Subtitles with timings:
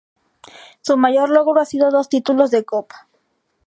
[0.81, 3.07] Su mayor logro ha sido dos títulos de copa.